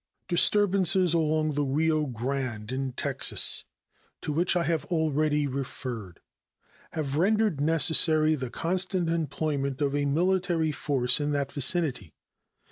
[0.27, 3.65] Disturbances along the Rio Grande in Texas,
[4.21, 6.21] to which I have already referred,
[6.93, 12.15] have rendered necessary the constant employment of a military force in that vicinity.